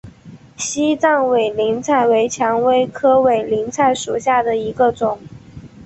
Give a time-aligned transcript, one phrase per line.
[0.57, 5.19] 西藏委陵菜为蔷薇科委陵菜属下的一个种。